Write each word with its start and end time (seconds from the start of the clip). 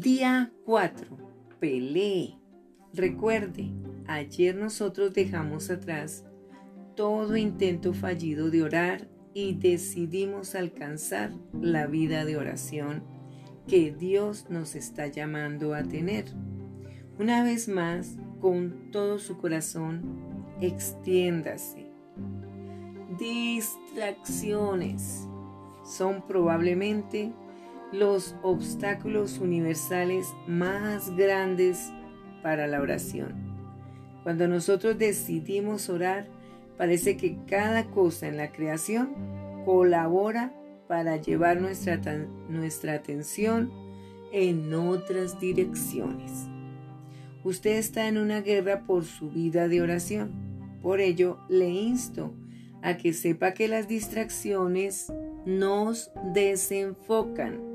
Día 0.00 0.52
4. 0.64 1.08
Pelee. 1.58 2.38
Recuerde, 2.94 3.72
ayer 4.06 4.54
nosotros 4.54 5.12
dejamos 5.12 5.70
atrás 5.70 6.24
todo 6.94 7.36
intento 7.36 7.92
fallido 7.92 8.48
de 8.48 8.62
orar 8.62 9.08
y 9.34 9.56
decidimos 9.56 10.54
alcanzar 10.54 11.32
la 11.60 11.88
vida 11.88 12.24
de 12.24 12.36
oración 12.36 13.02
que 13.66 13.92
Dios 13.92 14.46
nos 14.48 14.76
está 14.76 15.08
llamando 15.08 15.74
a 15.74 15.82
tener. 15.82 16.26
Una 17.18 17.42
vez 17.42 17.66
más, 17.66 18.14
con 18.40 18.92
todo 18.92 19.18
su 19.18 19.36
corazón, 19.36 20.44
extiéndase. 20.60 21.90
Distracciones 23.18 25.26
son 25.82 26.24
probablemente 26.24 27.32
los 27.92 28.36
obstáculos 28.42 29.38
universales 29.38 30.26
más 30.46 31.10
grandes 31.16 31.92
para 32.42 32.66
la 32.66 32.80
oración. 32.80 33.34
Cuando 34.22 34.46
nosotros 34.46 34.98
decidimos 34.98 35.88
orar, 35.88 36.26
parece 36.76 37.16
que 37.16 37.38
cada 37.46 37.84
cosa 37.86 38.28
en 38.28 38.36
la 38.36 38.52
creación 38.52 39.14
colabora 39.64 40.52
para 40.86 41.16
llevar 41.16 41.60
nuestra, 41.60 41.98
nuestra 42.48 42.94
atención 42.94 43.70
en 44.32 44.72
otras 44.74 45.40
direcciones. 45.40 46.46
Usted 47.44 47.76
está 47.76 48.08
en 48.08 48.18
una 48.18 48.40
guerra 48.40 48.84
por 48.86 49.04
su 49.04 49.30
vida 49.30 49.68
de 49.68 49.80
oración. 49.80 50.32
Por 50.82 51.00
ello, 51.00 51.38
le 51.48 51.70
insto 51.70 52.34
a 52.82 52.96
que 52.96 53.12
sepa 53.12 53.54
que 53.54 53.68
las 53.68 53.88
distracciones 53.88 55.12
nos 55.46 56.10
desenfocan 56.34 57.67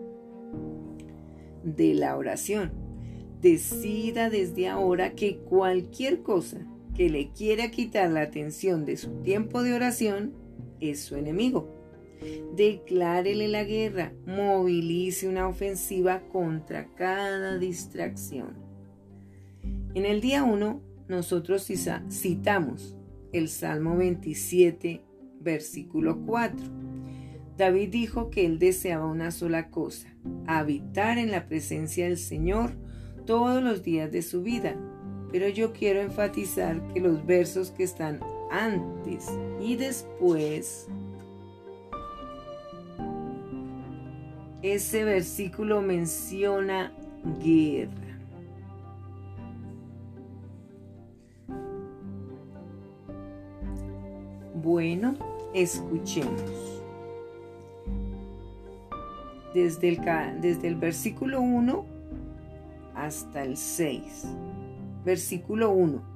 de 1.64 1.94
la 1.94 2.18
oración. 2.18 2.72
Decida 3.42 4.30
desde 4.30 4.68
ahora 4.68 5.14
que 5.14 5.38
cualquier 5.38 6.22
cosa 6.22 6.66
que 6.96 7.10
le 7.10 7.32
quiera 7.32 7.72
quitar 7.72 8.10
la 8.12 8.22
atención 8.22 8.86
de 8.86 8.98
su 8.98 9.10
tiempo 9.22 9.64
de 9.64 9.74
oración 9.74 10.34
es 10.80 11.02
su 11.02 11.16
enemigo. 11.16 11.68
Declárele 12.56 13.48
la 13.48 13.64
guerra, 13.64 14.14
movilice 14.26 15.28
una 15.28 15.48
ofensiva 15.48 16.22
contra 16.32 16.88
cada 16.96 17.58
distracción. 17.58 18.54
En 19.94 20.06
el 20.06 20.22
día 20.22 20.44
1, 20.44 20.82
nosotros 21.08 21.68
citamos 22.10 22.96
el 23.34 23.50
Salmo 23.50 23.98
27, 23.98 25.02
versículo 25.42 26.22
4. 26.26 26.93
David 27.58 27.90
dijo 27.90 28.30
que 28.30 28.46
él 28.46 28.58
deseaba 28.58 29.06
una 29.06 29.30
sola 29.32 29.70
cosa, 29.70 30.08
habitar 30.48 31.18
en 31.18 31.30
la 31.30 31.46
presencia 31.46 32.06
del 32.06 32.18
Señor 32.18 32.72
todos 33.26 33.62
los 33.62 33.84
días 33.84 34.12
de 34.12 34.24
su 34.24 34.42
vida. 34.42 34.76
Pero 35.32 35.48
yo 35.50 35.74
quiero 35.74 36.02
enfatizar 36.02 36.82
que 36.94 37.00
los 37.00 37.26
versos 37.26 37.72
que 37.72 37.84
están 37.84 38.20
antes 38.52 39.28
y 39.62 39.76
después, 39.76 40.88
ese 44.62 45.04
versículo 45.04 45.82
menciona 45.82 46.92
guerra. 47.44 47.92
Bueno, 54.56 55.16
escuchemos. 55.54 56.73
Desde 59.54 59.90
el, 59.90 60.02
desde 60.42 60.68
el 60.68 60.76
versículo 60.76 61.42
1 61.42 61.86
hasta 62.96 63.44
el 63.44 63.58
6. 63.58 64.28
Versículo 65.06 65.72
1. 65.72 66.14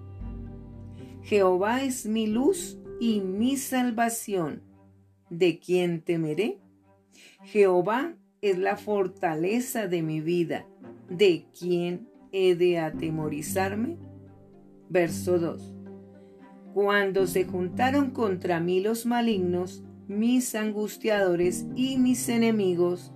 Jehová 1.24 1.84
es 1.84 2.06
mi 2.06 2.28
luz 2.28 2.80
y 3.00 3.22
mi 3.22 3.58
salvación. 3.58 4.64
¿De 5.30 5.60
quién 5.60 6.02
temeré? 6.02 6.60
Jehová 7.44 8.16
es 8.42 8.58
la 8.58 8.78
fortaleza 8.78 9.88
de 9.88 10.02
mi 10.02 10.22
vida. 10.22 10.66
¿De 11.10 11.46
quién 11.58 12.10
he 12.32 12.56
de 12.56 12.80
atemorizarme? 12.80 13.98
Verso 14.90 15.38
2. 15.38 15.74
Cuando 16.74 17.28
se 17.28 17.44
juntaron 17.46 18.12
contra 18.12 18.60
mí 18.60 18.80
los 18.80 19.06
malignos, 19.06 19.84
mis 20.08 20.56
angustiadores 20.56 21.66
y 21.76 21.98
mis 21.98 22.30
enemigos, 22.30 23.12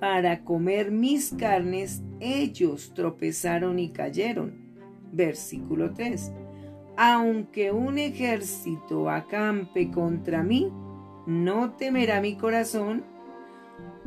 para 0.00 0.42
comer 0.44 0.90
mis 0.90 1.32
carnes, 1.34 2.02
ellos 2.18 2.92
tropezaron 2.94 3.78
y 3.78 3.90
cayeron. 3.90 4.54
Versículo 5.12 5.92
3. 5.92 6.32
Aunque 6.96 7.70
un 7.70 7.98
ejército 7.98 9.10
acampe 9.10 9.90
contra 9.90 10.42
mí, 10.42 10.72
no 11.26 11.72
temerá 11.72 12.20
mi 12.20 12.36
corazón. 12.36 13.04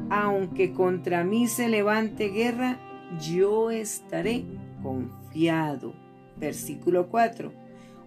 Aunque 0.10 0.74
contra 0.74 1.24
mí 1.24 1.48
se 1.48 1.70
levante 1.70 2.30
guerra, 2.30 2.80
yo 3.22 3.72
estaré 3.72 4.44
confiado. 4.82 5.94
Versículo 6.38 7.08
4 7.10 7.64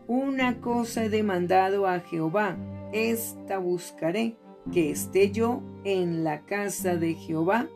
una 0.08 0.60
cosa 0.60 1.04
he 1.04 1.08
demandado 1.08 1.88
a 1.88 1.98
Jehová, 1.98 2.56
esta 2.92 3.58
buscaré, 3.58 4.36
que 4.72 4.90
esté 4.90 5.30
yo 5.30 5.62
en 5.84 6.24
la 6.24 6.44
casa 6.44 6.96
de 6.96 7.14
Jehová 7.14 7.68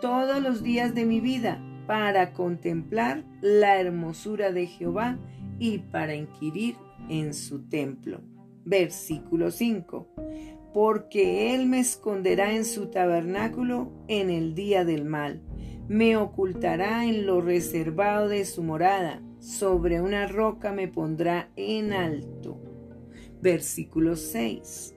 todos 0.00 0.42
los 0.42 0.62
días 0.62 0.94
de 0.94 1.06
mi 1.06 1.20
vida, 1.20 1.62
para 1.86 2.32
contemplar 2.32 3.24
la 3.40 3.80
hermosura 3.80 4.52
de 4.52 4.66
Jehová 4.66 5.18
y 5.58 5.78
para 5.78 6.14
inquirir 6.14 6.76
en 7.08 7.32
su 7.32 7.68
templo. 7.68 8.20
Versículo 8.64 9.50
5. 9.50 10.08
Porque 10.74 11.54
Él 11.54 11.66
me 11.66 11.80
esconderá 11.80 12.52
en 12.52 12.64
su 12.64 12.86
tabernáculo 12.86 13.92
en 14.08 14.30
el 14.30 14.54
día 14.54 14.84
del 14.84 15.04
mal, 15.04 15.40
me 15.88 16.16
ocultará 16.16 17.06
en 17.06 17.26
lo 17.26 17.40
reservado 17.40 18.28
de 18.28 18.44
su 18.44 18.62
morada 18.62 19.22
sobre 19.38 20.00
una 20.00 20.26
roca 20.26 20.72
me 20.72 20.88
pondrá 20.88 21.50
en 21.54 21.92
alto. 21.92 22.60
Versículo 23.40 24.16
6. 24.16 24.95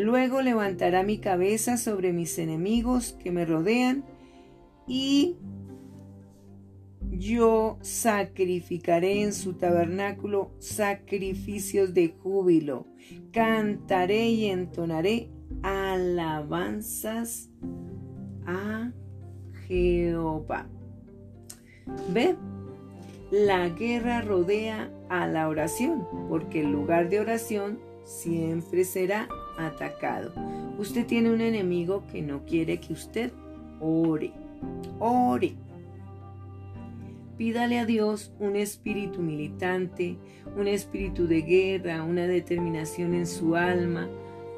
Luego 0.00 0.40
levantará 0.40 1.02
mi 1.02 1.18
cabeza 1.18 1.76
sobre 1.76 2.14
mis 2.14 2.38
enemigos 2.38 3.18
que 3.22 3.30
me 3.30 3.44
rodean 3.44 4.02
y 4.86 5.36
yo 7.10 7.76
sacrificaré 7.82 9.22
en 9.22 9.34
su 9.34 9.58
tabernáculo 9.58 10.52
sacrificios 10.58 11.92
de 11.92 12.08
júbilo. 12.08 12.86
Cantaré 13.30 14.30
y 14.30 14.46
entonaré 14.46 15.28
alabanzas 15.62 17.50
a 18.46 18.92
Jehová. 19.68 20.66
¿Ve? 22.08 22.36
La 23.30 23.68
guerra 23.68 24.22
rodea 24.22 24.90
a 25.10 25.26
la 25.26 25.46
oración, 25.46 26.06
porque 26.30 26.60
el 26.60 26.72
lugar 26.72 27.10
de 27.10 27.20
oración 27.20 27.78
siempre 28.04 28.84
será 28.84 29.28
atacado. 29.66 30.32
Usted 30.78 31.06
tiene 31.06 31.30
un 31.30 31.40
enemigo 31.40 32.04
que 32.10 32.22
no 32.22 32.44
quiere 32.44 32.78
que 32.80 32.92
usted 32.92 33.32
ore. 33.80 34.32
Ore. 34.98 35.54
Pídale 37.36 37.78
a 37.78 37.86
Dios 37.86 38.32
un 38.38 38.54
espíritu 38.54 39.22
militante, 39.22 40.18
un 40.58 40.68
espíritu 40.68 41.26
de 41.26 41.40
guerra, 41.40 42.02
una 42.02 42.26
determinación 42.26 43.14
en 43.14 43.26
su 43.26 43.56
alma. 43.56 44.08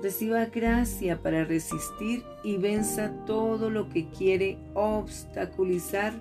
Reciba 0.03 0.47
gracia 0.47 1.23
para 1.23 1.45
resistir 1.45 2.25
y 2.43 2.57
venza 2.57 3.13
todo 3.25 3.71
lo 3.71 3.89
que 3.89 4.09
quiere 4.09 4.59
obstaculizar 4.75 6.13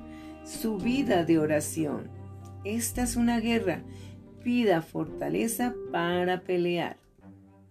su 0.44 0.77
vida 0.77 1.25
de 1.25 1.39
oración. 1.39 2.10
Esta 2.63 3.04
es 3.04 3.16
una 3.16 3.39
guerra. 3.39 3.81
Pida 4.44 4.84
fortaleza 4.84 5.74
para 5.92 6.42
pelear. 6.42 6.98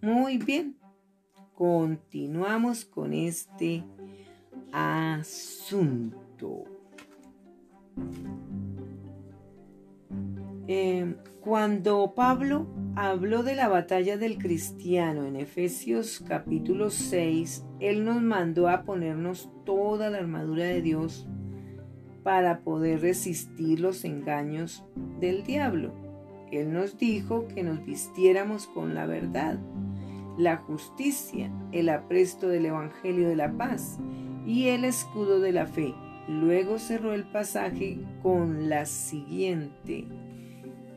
Muy 0.02 0.38
bien. 0.38 0.79
Continuamos 1.60 2.86
con 2.86 3.12
este 3.12 3.84
asunto. 4.72 6.64
Eh, 10.66 11.16
cuando 11.42 12.14
Pablo 12.16 12.66
habló 12.96 13.42
de 13.42 13.56
la 13.56 13.68
batalla 13.68 14.16
del 14.16 14.38
cristiano 14.38 15.26
en 15.26 15.36
Efesios 15.36 16.24
capítulo 16.26 16.88
6, 16.88 17.66
él 17.78 18.06
nos 18.06 18.22
mandó 18.22 18.70
a 18.70 18.84
ponernos 18.84 19.50
toda 19.66 20.08
la 20.08 20.16
armadura 20.16 20.64
de 20.64 20.80
Dios 20.80 21.28
para 22.22 22.60
poder 22.60 23.02
resistir 23.02 23.80
los 23.80 24.06
engaños 24.06 24.82
del 25.20 25.44
diablo. 25.44 25.92
Él 26.50 26.72
nos 26.72 26.96
dijo 26.96 27.46
que 27.48 27.62
nos 27.62 27.84
vistiéramos 27.84 28.66
con 28.66 28.94
la 28.94 29.04
verdad, 29.04 29.58
la 30.40 30.56
justicia, 30.56 31.52
el 31.70 31.90
apresto 31.90 32.48
del 32.48 32.66
Evangelio 32.66 33.28
de 33.28 33.36
la 33.36 33.52
paz 33.52 33.98
y 34.46 34.68
el 34.68 34.86
escudo 34.86 35.38
de 35.38 35.52
la 35.52 35.66
fe, 35.66 35.94
luego 36.28 36.78
cerró 36.78 37.12
el 37.12 37.24
pasaje 37.24 37.98
con 38.22 38.70
la 38.70 38.86
siguiente 38.86 40.06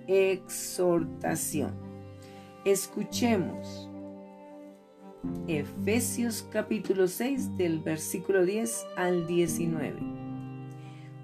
exhortación. 0.07 1.73
Escuchemos 2.63 3.89
Efesios 5.47 6.47
capítulo 6.49 7.07
6 7.07 7.57
del 7.57 7.79
versículo 7.79 8.45
10 8.45 8.85
al 8.95 9.27
19. 9.27 9.99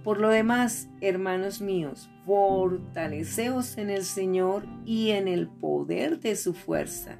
Por 0.04 0.20
lo 0.20 0.28
demás, 0.28 0.90
hermanos 1.00 1.62
míos, 1.62 2.10
fortaleceos 2.26 3.78
en 3.78 3.90
el 3.90 4.04
Señor 4.04 4.66
y 4.86 5.12
en 5.12 5.30
el 5.30 5.48
poder 5.48 6.20
de 6.20 6.36
su 6.36 6.54
fuerza. 6.54 7.20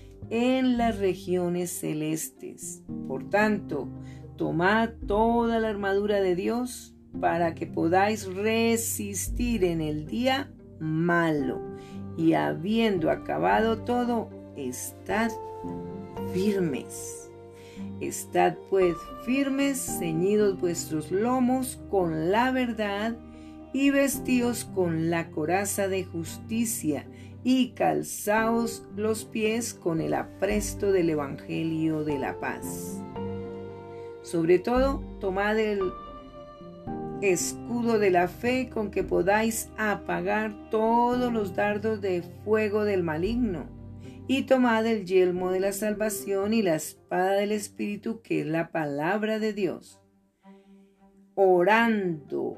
en 0.31 0.77
las 0.77 0.97
regiones 0.97 1.69
celestes. 1.69 2.81
Por 3.07 3.29
tanto, 3.29 3.87
tomad 4.37 4.89
toda 5.05 5.59
la 5.59 5.69
armadura 5.69 6.21
de 6.21 6.35
Dios 6.35 6.95
para 7.19 7.53
que 7.53 7.67
podáis 7.67 8.25
resistir 8.33 9.65
en 9.65 9.81
el 9.81 10.07
día 10.07 10.49
malo 10.79 11.61
y 12.17 12.33
habiendo 12.33 13.11
acabado 13.11 13.79
todo, 13.79 14.29
estad 14.55 15.31
firmes. 16.33 17.29
Estad 17.99 18.55
pues 18.69 18.95
firmes, 19.25 19.97
ceñidos 19.99 20.59
vuestros 20.59 21.11
lomos 21.11 21.79
con 21.89 22.31
la 22.31 22.51
verdad 22.51 23.17
y 23.73 23.89
vestíos 23.89 24.65
con 24.65 25.09
la 25.09 25.29
coraza 25.29 25.87
de 25.87 26.03
justicia 26.03 27.05
y 27.43 27.71
calzaos 27.71 28.85
los 28.95 29.25
pies 29.25 29.73
con 29.73 30.01
el 30.01 30.13
apresto 30.13 30.91
del 30.91 31.09
Evangelio 31.09 32.03
de 32.03 32.19
la 32.19 32.39
paz. 32.39 33.01
Sobre 34.21 34.59
todo, 34.59 35.03
tomad 35.19 35.57
el 35.57 35.81
escudo 37.21 37.99
de 37.99 38.11
la 38.11 38.27
fe 38.27 38.69
con 38.69 38.91
que 38.91 39.03
podáis 39.03 39.69
apagar 39.77 40.69
todos 40.69 41.31
los 41.31 41.55
dardos 41.55 42.01
de 42.01 42.23
fuego 42.43 42.83
del 42.83 43.03
maligno, 43.03 43.67
y 44.27 44.43
tomad 44.43 44.85
el 44.85 45.05
yelmo 45.05 45.51
de 45.51 45.59
la 45.59 45.71
salvación 45.71 46.53
y 46.53 46.61
la 46.61 46.75
espada 46.75 47.33
del 47.33 47.51
Espíritu, 47.51 48.21
que 48.21 48.41
es 48.41 48.47
la 48.47 48.71
palabra 48.71 49.39
de 49.39 49.53
Dios, 49.53 49.99
orando 51.35 52.57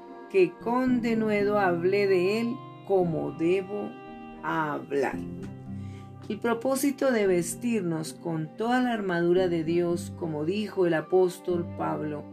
que 0.31 0.51
con 0.63 1.01
denuedo 1.01 1.59
hablé 1.59 2.07
de 2.07 2.41
él 2.41 2.55
como 2.87 3.31
debo 3.31 3.89
hablar. 4.43 5.17
El 6.29 6.39
propósito 6.39 7.11
de 7.11 7.27
vestirnos 7.27 8.13
con 8.13 8.55
toda 8.55 8.81
la 8.81 8.93
armadura 8.93 9.49
de 9.49 9.63
Dios, 9.63 10.13
como 10.17 10.45
dijo 10.45 10.85
el 10.85 10.93
apóstol 10.93 11.67
Pablo, 11.77 12.23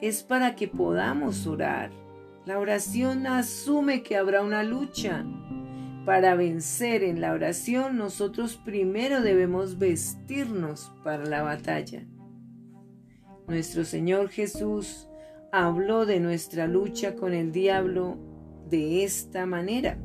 es 0.00 0.22
para 0.22 0.54
que 0.54 0.68
podamos 0.68 1.46
orar. 1.46 1.90
La 2.46 2.58
oración 2.58 3.26
asume 3.26 4.02
que 4.02 4.16
habrá 4.16 4.42
una 4.42 4.62
lucha. 4.62 5.24
Para 6.04 6.34
vencer 6.34 7.02
en 7.04 7.20
la 7.20 7.32
oración 7.32 7.96
nosotros 7.96 8.56
primero 8.64 9.22
debemos 9.22 9.78
vestirnos 9.78 10.92
para 11.02 11.24
la 11.26 11.42
batalla. 11.42 12.04
Nuestro 13.46 13.84
Señor 13.84 14.28
Jesús 14.28 15.08
habló 15.52 16.06
de 16.06 16.18
nuestra 16.18 16.66
lucha 16.66 17.14
con 17.14 17.34
el 17.34 17.52
diablo 17.52 18.16
de 18.70 19.04
esta 19.04 19.44
manera 19.44 19.98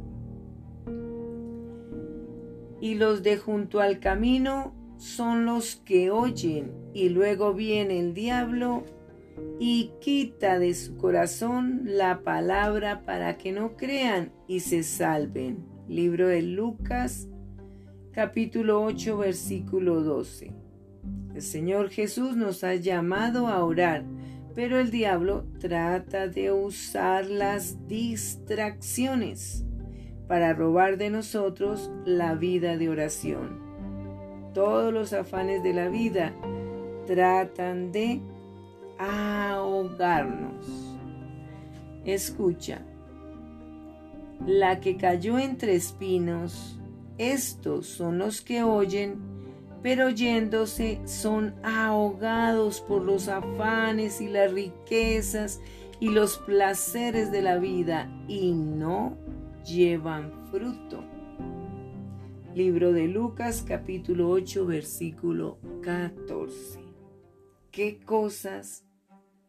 y 2.82 2.96
los 2.96 3.24
de 3.24 3.38
junto 3.38 3.80
al 3.80 4.00
camino 4.00 4.76
son 4.98 5.46
los 5.46 5.78
que 5.78 6.12
oyen 6.12 6.74
y 6.94 7.08
luego 7.10 7.54
viene 7.54 7.98
el 7.98 8.14
diablo 8.14 8.84
y 9.58 9.92
quita 10.02 10.60
de 10.60 10.74
su 10.74 10.98
corazón 10.98 11.84
la 11.86 12.24
palabra 12.24 13.06
para 13.06 13.38
que 13.38 13.54
no 13.54 13.78
crean 13.78 14.34
y 14.48 14.60
se 14.60 14.84
salven. 14.84 15.66
Libro 15.88 16.28
de 16.28 16.42
Lucas 16.42 17.30
capítulo 18.12 18.84
8 18.84 19.18
versículo 19.18 20.02
12. 20.04 20.52
El 21.36 21.42
Señor 21.42 21.90
Jesús 21.90 22.36
nos 22.36 22.64
ha 22.64 22.76
llamado 22.76 23.48
a 23.48 23.64
orar, 23.64 24.04
pero 24.58 24.80
el 24.80 24.90
diablo 24.90 25.46
trata 25.60 26.28
de 26.28 26.52
usar 26.52 27.28
las 27.28 27.88
distracciones 27.88 29.64
para 30.28 30.52
robar 30.54 30.98
de 30.98 31.12
nosotros 31.12 31.92
la 32.06 32.34
vida 32.34 32.76
de 32.76 32.90
oración. 32.90 33.60
Todos 34.56 34.92
los 34.92 35.14
afanes 35.14 35.62
de 35.62 35.76
la 35.76 35.90
vida 35.90 36.34
tratan 37.06 37.92
de 37.92 38.20
ahogarnos. 38.98 40.66
Escucha, 42.04 42.82
la 44.44 44.80
que 44.80 44.98
cayó 44.98 45.38
entre 45.38 45.76
espinos, 45.76 46.80
estos 47.20 47.86
son 47.86 48.18
los 48.18 48.42
que 48.42 48.64
oyen, 48.64 49.37
pero 49.82 50.08
oyéndose 50.08 51.00
son 51.06 51.56
ahogados 51.64 52.82
por 52.82 53.04
los 53.04 53.28
afanes 53.28 54.22
y 54.22 54.28
las 54.28 54.52
riquezas 54.52 55.60
y 56.00 56.10
los 56.10 56.38
placeres 56.40 57.32
de 57.32 57.42
la 57.42 57.58
vida 57.58 58.10
y 58.28 58.54
no 58.54 59.18
llevan 59.66 60.32
fruto. 60.52 61.04
Libro 62.56 62.92
de 62.92 63.08
Lucas 63.08 63.64
capítulo 63.68 64.30
8 64.30 64.66
versículo 64.66 65.60
14. 65.82 66.80
¿Qué 67.72 68.00
cosas 68.00 68.84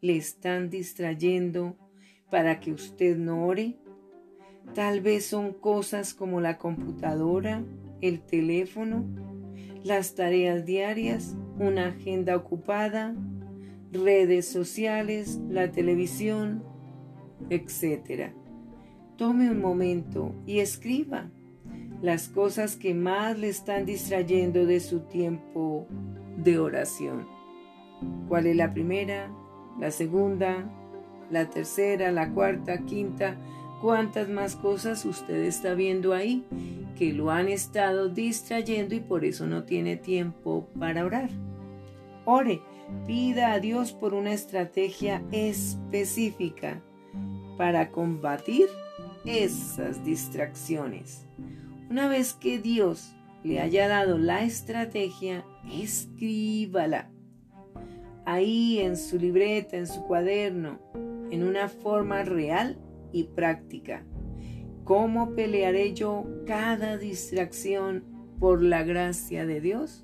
le 0.01 0.15
están 0.15 0.69
distrayendo 0.69 1.75
para 2.29 2.59
que 2.59 2.71
usted 2.71 3.17
no 3.17 3.47
ore? 3.47 3.77
Tal 4.75 5.01
vez 5.01 5.25
son 5.25 5.53
cosas 5.53 6.13
como 6.13 6.39
la 6.41 6.59
computadora, 6.59 7.63
el 8.01 8.21
teléfono, 8.21 9.03
las 9.83 10.15
tareas 10.15 10.65
diarias, 10.65 11.35
una 11.57 11.87
agenda 11.87 12.35
ocupada, 12.35 13.15
redes 13.91 14.47
sociales, 14.47 15.39
la 15.49 15.71
televisión, 15.71 16.63
etc 17.49 18.33
tome 19.19 19.51
un 19.51 19.59
momento 19.59 20.33
y 20.47 20.59
escriba 20.59 21.29
las 22.01 22.29
cosas 22.29 22.77
que 22.77 22.93
más 22.93 23.37
le 23.37 23.49
están 23.49 23.85
distrayendo 23.85 24.65
de 24.65 24.79
su 24.79 25.01
tiempo 25.01 25.87
de 26.37 26.57
oración. 26.57 27.27
¿Cuál 28.29 28.47
es 28.47 28.55
la 28.55 28.73
primera, 28.73 29.29
la 29.77 29.91
segunda, 29.91 30.71
la 31.29 31.49
tercera, 31.49 32.13
la 32.13 32.31
cuarta, 32.31 32.85
quinta? 32.85 33.35
¿Cuántas 33.81 34.29
más 34.29 34.55
cosas 34.55 35.03
usted 35.03 35.43
está 35.43 35.73
viendo 35.73 36.13
ahí 36.13 36.45
que 36.99 37.13
lo 37.13 37.31
han 37.31 37.47
estado 37.47 38.09
distrayendo 38.09 38.93
y 38.93 38.99
por 38.99 39.23
eso 39.23 39.47
no 39.47 39.63
tiene 39.63 39.95
tiempo 39.95 40.67
para 40.77 41.05
orar? 41.05 41.29
Ore, 42.25 42.61
pida 43.07 43.53
a 43.53 43.61
Dios 43.61 43.93
por 43.93 44.13
una 44.13 44.33
estrategia 44.33 45.23
específica 45.31 46.81
para 47.57 47.89
combatir 47.89 48.67
esas 49.23 50.03
distracciones. 50.03 51.25
Una 51.89 52.09
vez 52.09 52.33
que 52.33 52.59
Dios 52.59 53.15
le 53.45 53.61
haya 53.61 53.87
dado 53.87 54.17
la 54.17 54.43
estrategia, 54.43 55.45
escríbala. 55.71 57.09
Ahí 58.25 58.79
en 58.79 58.97
su 58.97 59.17
libreta, 59.17 59.77
en 59.77 59.87
su 59.87 60.03
cuaderno, 60.03 60.81
en 61.31 61.43
una 61.43 61.69
forma 61.69 62.23
real 62.23 62.77
y 63.13 63.23
práctica. 63.23 64.03
¿Cómo 64.89 65.35
pelearé 65.35 65.93
yo 65.93 66.25
cada 66.47 66.97
distracción 66.97 68.03
por 68.39 68.63
la 68.63 68.81
gracia 68.81 69.45
de 69.45 69.61
Dios? 69.61 70.03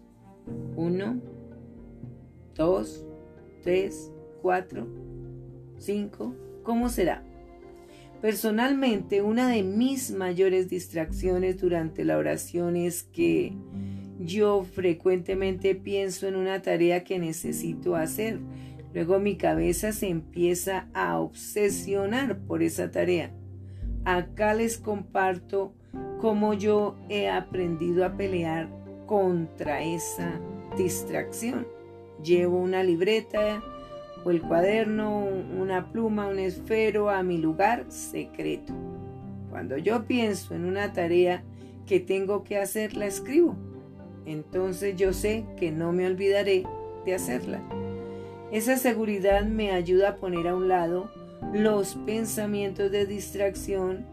Uno, 0.75 1.19
dos, 2.53 3.03
tres, 3.63 4.11
cuatro, 4.43 4.87
cinco. 5.79 6.35
¿Cómo 6.61 6.89
será? 6.89 7.23
Personalmente, 8.21 9.23
una 9.23 9.49
de 9.49 9.63
mis 9.63 10.11
mayores 10.11 10.69
distracciones 10.69 11.59
durante 11.59 12.05
la 12.05 12.19
oración 12.19 12.75
es 12.75 13.01
que 13.01 13.53
yo 14.19 14.65
frecuentemente 14.65 15.73
pienso 15.73 16.27
en 16.27 16.35
una 16.35 16.61
tarea 16.61 17.03
que 17.03 17.17
necesito 17.17 17.95
hacer. 17.95 18.37
Luego 18.93 19.17
mi 19.17 19.35
cabeza 19.35 19.91
se 19.93 20.09
empieza 20.09 20.89
a 20.93 21.17
obsesionar 21.17 22.37
por 22.45 22.61
esa 22.61 22.91
tarea. 22.91 23.33
Acá 24.05 24.53
les 24.53 24.77
comparto 24.77 25.73
cómo 26.21 26.53
yo 26.53 26.95
he 27.09 27.29
aprendido 27.29 28.05
a 28.05 28.15
pelear 28.15 28.69
contra 29.05 29.83
esa 29.83 30.39
distracción. 30.77 31.67
Llevo 32.23 32.57
una 32.57 32.83
libreta 32.83 33.61
o 34.23 34.31
el 34.31 34.41
cuaderno, 34.41 35.19
una 35.19 35.91
pluma, 35.91 36.27
un 36.27 36.39
esfero 36.39 37.09
a 37.09 37.23
mi 37.23 37.37
lugar 37.37 37.85
secreto. 37.89 38.73
Cuando 39.49 39.77
yo 39.77 40.05
pienso 40.05 40.55
en 40.55 40.65
una 40.65 40.93
tarea 40.93 41.43
que 41.85 41.99
tengo 41.99 42.43
que 42.43 42.57
hacer, 42.57 42.95
la 42.95 43.05
escribo 43.05 43.55
entonces 44.25 44.95
yo 44.95 45.13
sé 45.13 45.45
que 45.57 45.71
no 45.71 45.91
me 45.91 46.07
olvidaré 46.07 46.63
de 47.05 47.15
hacerla. 47.15 47.61
Esa 48.51 48.77
seguridad 48.77 49.45
me 49.45 49.71
ayuda 49.71 50.09
a 50.09 50.15
poner 50.15 50.47
a 50.47 50.55
un 50.55 50.67
lado 50.67 51.09
los 51.53 51.95
pensamientos 52.05 52.91
de 52.91 53.05
distracción 53.05 54.05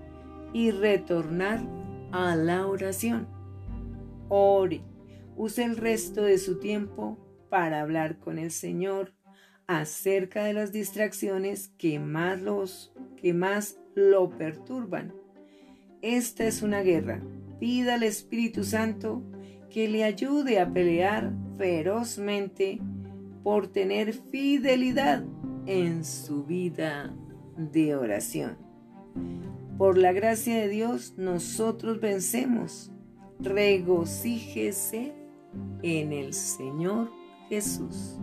y 0.52 0.70
retornar 0.70 1.60
a 2.12 2.36
la 2.36 2.66
oración. 2.66 3.26
Ore, 4.28 4.82
use 5.36 5.64
el 5.64 5.76
resto 5.76 6.22
de 6.22 6.38
su 6.38 6.58
tiempo 6.58 7.18
para 7.48 7.80
hablar 7.80 8.18
con 8.18 8.38
el 8.38 8.50
Señor 8.50 9.12
acerca 9.66 10.44
de 10.44 10.52
las 10.52 10.72
distracciones 10.72 11.72
que 11.78 11.98
más 11.98 12.40
los 12.40 12.92
que 13.16 13.32
más 13.34 13.78
lo 13.94 14.30
perturban. 14.30 15.14
Esta 16.02 16.44
es 16.46 16.62
una 16.62 16.80
guerra. 16.80 17.22
Pida 17.60 17.94
al 17.94 18.02
Espíritu 18.02 18.64
Santo 18.64 19.22
que 19.70 19.88
le 19.88 20.04
ayude 20.04 20.60
a 20.60 20.70
pelear 20.70 21.32
ferozmente 21.56 22.80
por 23.42 23.68
tener 23.68 24.12
fidelidad 24.12 25.24
en 25.66 26.04
su 26.04 26.44
vida 26.44 27.14
de 27.56 27.96
oración. 27.96 28.56
Por 29.78 29.98
la 29.98 30.12
gracia 30.12 30.56
de 30.56 30.68
Dios 30.68 31.14
nosotros 31.16 32.00
vencemos. 32.00 32.90
Regocíjese 33.40 35.12
en 35.82 36.12
el 36.12 36.32
Señor 36.32 37.10
Jesús. 37.48 38.18